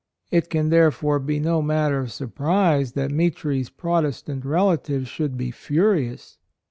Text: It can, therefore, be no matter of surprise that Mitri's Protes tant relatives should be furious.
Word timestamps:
It 0.31 0.49
can, 0.49 0.69
therefore, 0.69 1.19
be 1.19 1.39
no 1.39 1.61
matter 1.61 1.99
of 1.99 2.11
surprise 2.11 2.93
that 2.93 3.11
Mitri's 3.11 3.69
Protes 3.69 4.23
tant 4.23 4.43
relatives 4.43 5.07
should 5.07 5.37
be 5.37 5.51
furious. 5.51 6.39